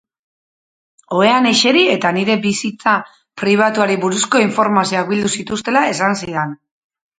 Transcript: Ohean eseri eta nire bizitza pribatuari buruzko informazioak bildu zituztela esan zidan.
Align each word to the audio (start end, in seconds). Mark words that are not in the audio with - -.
Ohean 1.17 1.47
eseri 1.49 1.83
eta 1.97 2.11
nire 2.15 2.37
bizitza 2.47 2.95
pribatuari 3.43 4.01
buruzko 4.07 4.43
informazioak 4.47 5.11
bildu 5.15 5.33
zituztela 5.37 5.87
esan 5.95 6.21
zidan. 6.25 6.61